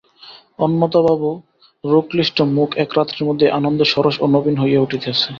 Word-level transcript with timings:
অন্নদাবাবু 0.59 1.29
রোগক্লিষ্ট 1.83 2.37
মুখ 2.55 2.69
এক 2.83 2.89
রাত্রির 2.97 3.27
মধ্যেই 3.29 3.55
আনন্দে 3.57 3.85
সরস 3.93 4.15
ও 4.23 4.25
নবীন 4.35 4.55
হইয়া 4.61 4.83
উঠিয়াছে। 4.85 5.27